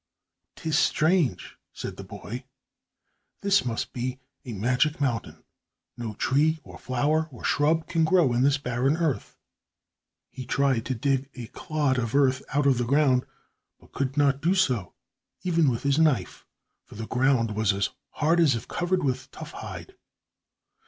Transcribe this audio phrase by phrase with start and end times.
[0.55, 2.43] "'Tis strange," said the boy.
[3.43, 5.43] "This must be a magic mountain.
[5.95, 9.37] No tree, or flower, or shrub, can grow in this barren earth."
[10.31, 13.27] He tried to dig a clod of earth out of the ground,
[13.79, 14.93] but could not do so,
[15.43, 16.47] even with his knife,
[16.83, 19.93] for the ground was as hard as if covered with tough hide.